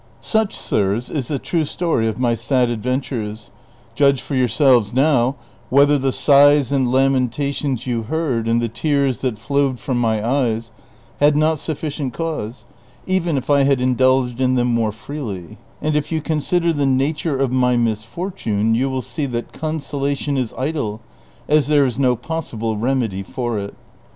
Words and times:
"Such, 0.19 0.57
sirs, 0.57 1.11
is 1.11 1.27
the 1.27 1.37
true 1.37 1.63
story 1.63 2.07
of 2.07 2.17
my 2.17 2.33
sad 2.33 2.71
adventures; 2.71 3.51
judge 3.93 4.19
for 4.19 4.33
yourselves 4.33 4.95
now 4.95 5.35
w^liether 5.71 6.01
the 6.01 6.11
sighs 6.11 6.71
and 6.71 6.87
hanientations 6.87 7.85
you 7.85 8.01
heard, 8.01 8.47
and 8.47 8.59
the 8.59 8.67
tears 8.67 9.21
that 9.21 9.37
flowed 9.37 9.77
from 9.79 10.01
my 10.01 10.27
eyes, 10.27 10.71
had 11.19 11.37
not 11.37 11.57
suffi 11.57 11.89
cient 11.91 12.13
cause 12.13 12.65
even 13.05 13.37
if 13.37 13.51
I 13.51 13.61
had 13.61 13.79
indulged 13.79 14.41
in 14.41 14.55
them 14.55 14.69
more 14.73 14.91
freely; 14.91 15.59
and 15.83 15.95
if 15.95 16.11
you 16.11 16.19
consider 16.19 16.73
the 16.73 16.87
nature 16.87 17.37
of 17.37 17.51
my 17.51 17.77
misfortune 17.77 18.73
you 18.73 18.89
will 18.89 19.03
see 19.03 19.27
that 19.27 19.53
consolation 19.53 20.35
is 20.35 20.51
idle, 20.57 20.99
as 21.47 21.67
there 21.67 21.85
is 21.85 21.99
no 21.99 22.15
possible 22.15 22.75
remedy 22.75 23.21
for 23.21 23.59
it. 23.59 23.75